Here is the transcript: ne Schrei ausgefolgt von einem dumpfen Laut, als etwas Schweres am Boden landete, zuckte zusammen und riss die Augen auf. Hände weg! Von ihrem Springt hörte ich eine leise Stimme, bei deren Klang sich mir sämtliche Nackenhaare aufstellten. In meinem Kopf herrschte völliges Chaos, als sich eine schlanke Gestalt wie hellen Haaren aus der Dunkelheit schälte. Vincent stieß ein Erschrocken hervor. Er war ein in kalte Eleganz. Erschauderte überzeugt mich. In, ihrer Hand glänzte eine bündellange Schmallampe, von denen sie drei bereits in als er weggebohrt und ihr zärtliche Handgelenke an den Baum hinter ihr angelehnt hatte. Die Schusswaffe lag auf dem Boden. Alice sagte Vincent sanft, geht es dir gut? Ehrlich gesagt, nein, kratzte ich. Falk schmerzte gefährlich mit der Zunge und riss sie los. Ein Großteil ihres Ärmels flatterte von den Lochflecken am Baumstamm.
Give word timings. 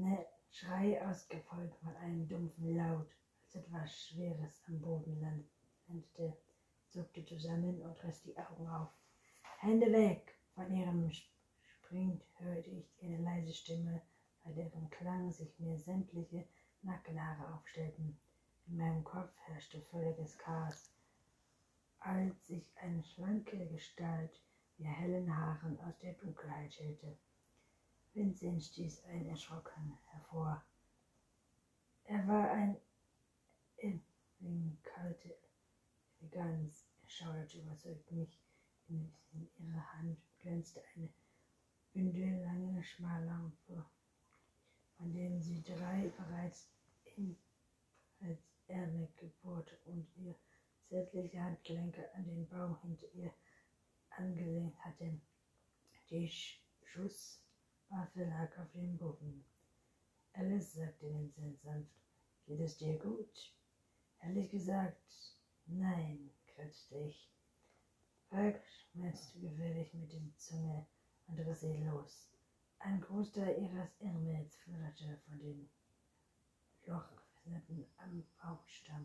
ne 0.00 0.26
Schrei 0.50 1.00
ausgefolgt 1.06 1.76
von 1.78 1.94
einem 1.96 2.26
dumpfen 2.26 2.74
Laut, 2.76 3.08
als 3.44 3.54
etwas 3.54 4.06
Schweres 4.06 4.62
am 4.66 4.80
Boden 4.80 5.20
landete, 5.20 6.36
zuckte 6.88 7.24
zusammen 7.24 7.80
und 7.82 8.02
riss 8.02 8.22
die 8.22 8.36
Augen 8.36 8.66
auf. 8.66 8.88
Hände 9.58 9.92
weg! 9.92 10.34
Von 10.54 10.74
ihrem 10.74 11.10
Springt 11.62 12.24
hörte 12.38 12.70
ich 12.70 12.98
eine 13.02 13.18
leise 13.18 13.52
Stimme, 13.52 14.02
bei 14.42 14.52
deren 14.52 14.90
Klang 14.90 15.30
sich 15.32 15.58
mir 15.60 15.78
sämtliche 15.78 16.46
Nackenhaare 16.82 17.54
aufstellten. 17.54 18.18
In 18.66 18.76
meinem 18.76 19.04
Kopf 19.04 19.32
herrschte 19.46 19.80
völliges 19.82 20.36
Chaos, 20.38 20.90
als 22.00 22.46
sich 22.46 22.72
eine 22.76 23.04
schlanke 23.04 23.66
Gestalt 23.68 24.40
wie 24.78 24.84
hellen 24.84 25.36
Haaren 25.36 25.78
aus 25.80 25.98
der 25.98 26.14
Dunkelheit 26.14 26.72
schälte. 26.72 27.16
Vincent 28.12 28.62
stieß 28.62 29.04
ein 29.04 29.26
Erschrocken 29.26 29.96
hervor. 30.10 30.64
Er 32.04 32.26
war 32.26 32.50
ein 32.50 32.76
in 34.40 34.78
kalte 34.82 35.34
Eleganz. 36.20 36.86
Erschauderte 37.02 37.58
überzeugt 37.58 38.10
mich. 38.10 38.38
In, 38.88 39.12
ihrer 39.58 39.92
Hand 39.92 40.18
glänzte 40.40 40.82
eine 40.96 41.08
bündellange 41.92 42.82
Schmallampe, 42.82 43.86
von 44.96 45.12
denen 45.12 45.40
sie 45.40 45.62
drei 45.62 46.08
bereits 46.16 46.68
in 47.16 47.36
als 48.20 48.40
er 48.66 48.92
weggebohrt 48.92 49.78
und 49.86 50.06
ihr 50.16 50.34
zärtliche 50.88 51.40
Handgelenke 51.40 52.12
an 52.14 52.24
den 52.24 52.48
Baum 52.48 52.76
hinter 52.82 53.06
ihr 53.14 53.32
angelehnt 54.10 54.76
hatte. 54.84 55.20
Die 56.10 56.28
Schusswaffe 57.90 58.24
lag 58.24 58.56
auf 58.58 58.70
dem 58.70 58.96
Boden. 58.96 59.44
Alice 60.34 60.74
sagte 60.74 61.12
Vincent 61.12 61.60
sanft, 61.60 61.90
geht 62.46 62.60
es 62.60 62.76
dir 62.76 62.96
gut? 62.98 63.52
Ehrlich 64.20 64.48
gesagt, 64.48 65.02
nein, 65.66 66.30
kratzte 66.46 66.96
ich. 66.98 67.28
Falk 68.28 68.60
schmerzte 68.92 69.40
gefährlich 69.40 69.92
mit 69.94 70.12
der 70.12 70.20
Zunge 70.36 70.86
und 71.26 71.40
riss 71.40 71.60
sie 71.60 71.78
los. 71.78 72.28
Ein 72.78 73.00
Großteil 73.00 73.60
ihres 73.60 74.00
Ärmels 74.00 74.54
flatterte 74.58 75.20
von 75.26 75.38
den 75.40 75.68
Lochflecken 76.86 77.86
am 77.98 78.24
Baumstamm. 78.40 78.99